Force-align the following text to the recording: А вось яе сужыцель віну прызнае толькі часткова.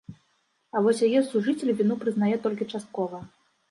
А 0.75 0.81
вось 0.85 1.03
яе 1.09 1.21
сужыцель 1.29 1.75
віну 1.79 2.01
прызнае 2.03 2.35
толькі 2.49 2.73
часткова. 2.73 3.27